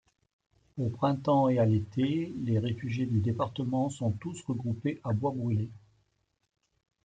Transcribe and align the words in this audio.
Au 0.79 0.89
printemps 0.89 1.47
et 1.49 1.59
à 1.59 1.65
l'été, 1.67 2.33
les 2.41 2.57
réfugiés 2.57 3.05
du 3.05 3.19
département 3.19 3.87
sont 3.91 4.09
tous 4.09 4.41
regroupés 4.45 4.99
à 5.03 5.13
Bois-Brûlé. 5.13 5.69